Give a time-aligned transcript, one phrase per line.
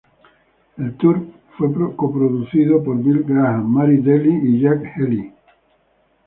[0.77, 1.23] El tour
[1.55, 5.31] fue coproducido por Bill Graham, Mary Daly y Jack Healey.